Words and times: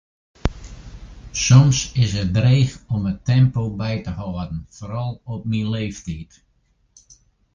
Soms 1.43 1.81
is 2.03 2.13
it 2.21 2.33
dreech 2.37 2.73
om 2.95 3.05
it 3.11 3.21
tempo 3.31 3.63
by 3.81 3.91
te 4.07 4.13
hâlden, 4.21 4.57
foaral 4.77 5.11
op 5.33 5.43
myn 5.51 5.69
leeftiid. 5.75 6.31